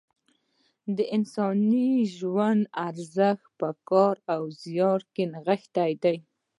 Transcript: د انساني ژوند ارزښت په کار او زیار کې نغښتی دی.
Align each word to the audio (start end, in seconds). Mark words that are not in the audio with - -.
د 0.95 0.97
انساني 1.15 1.89
ژوند 2.17 2.61
ارزښت 2.87 3.45
په 3.59 3.69
کار 3.89 4.15
او 4.33 4.41
زیار 4.61 4.99
کې 5.13 5.23
نغښتی 5.33 5.91
دی. 6.03 6.17